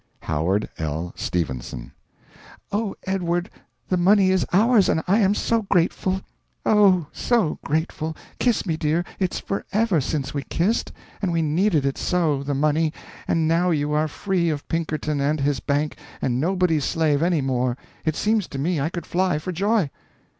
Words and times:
"HOWARD 0.23 0.67
L. 0.79 1.13
STEPHENSON." 1.15 1.91
"Oh, 2.71 2.95
Edward, 3.05 3.51
the 3.87 3.97
money 3.97 4.31
is 4.31 4.43
ours, 4.51 4.89
and 4.89 5.03
I 5.07 5.19
am 5.19 5.35
so 5.35 5.61
grateful, 5.61 6.21
OH, 6.65 7.05
so 7.11 7.59
grateful, 7.63 8.17
kiss 8.39 8.65
me, 8.65 8.77
dear, 8.77 9.05
it's 9.19 9.39
for 9.39 9.63
ever 9.71 10.01
since 10.01 10.33
we 10.33 10.41
kissed 10.41 10.91
and 11.21 11.31
we 11.31 11.43
needed 11.43 11.85
it 11.85 11.99
so 11.99 12.41
the 12.41 12.55
money 12.55 12.91
and 13.27 13.47
now 13.47 13.69
you 13.69 13.91
are 13.93 14.07
free 14.07 14.49
of 14.49 14.67
Pinkerton 14.67 15.21
and 15.21 15.41
his 15.41 15.59
bank, 15.59 15.97
and 16.19 16.39
nobody's 16.41 16.83
slave 16.85 17.21
any 17.21 17.41
more; 17.41 17.77
it 18.03 18.15
seems 18.15 18.47
to 18.47 18.57
me 18.57 18.79
I 18.81 18.89
could 18.89 19.05
fly 19.05 19.37
for 19.37 19.51
joy." 19.51 19.91